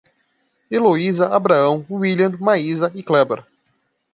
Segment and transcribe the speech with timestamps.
[0.71, 3.45] Eloiza, Abraão, Wílian, Maísa e Kléber